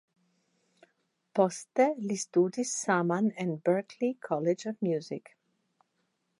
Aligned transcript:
Poste 1.39 1.85
li 2.07 2.17
ŝtudis 2.23 2.73
saman 2.87 3.29
en 3.45 3.53
"Berkelee 3.69 4.19
College 4.31 4.73
of 4.75 4.85
Music". 4.89 5.31